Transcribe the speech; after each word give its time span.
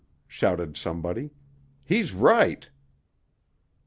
shouted 0.27 0.75
somebody. 0.75 1.29
"He's 1.83 2.11
right." 2.15 2.67